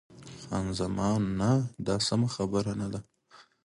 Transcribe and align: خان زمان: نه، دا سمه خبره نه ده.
خان 0.41 0.65
زمان: 0.79 1.21
نه، 1.39 1.51
دا 1.85 1.95
سمه 2.07 2.29
خبره 2.35 2.73
نه 2.81 2.87
ده. 2.93 2.99